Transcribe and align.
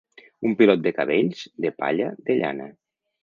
Un 0.47 0.55
pilot 0.61 0.81
de 0.85 0.93
cabells, 0.99 1.43
de 1.67 1.71
palla, 1.83 2.09
de 2.31 2.39
llana. 2.43 2.69